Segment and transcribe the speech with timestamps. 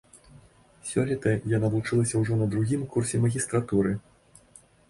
[0.91, 3.97] Сёлета яна вучылася ўжо на другім курсе магістратуры.